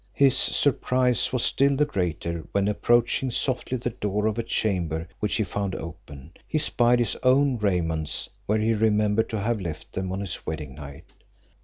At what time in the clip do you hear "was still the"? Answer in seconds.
1.31-1.85